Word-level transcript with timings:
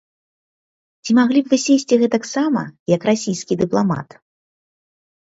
Ці 1.03 1.09
змаглі 1.15 1.39
б 1.43 1.47
вы 1.53 1.57
сесці 1.67 2.01
гэтак 2.05 2.23
сама, 2.33 2.67
як 2.95 3.01
расійскі 3.13 3.53
дыпламат? 3.65 4.21